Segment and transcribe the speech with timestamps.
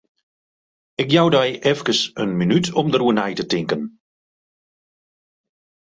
[1.03, 3.83] Ik jou dy efkes in minút om dêroer nei te tinken.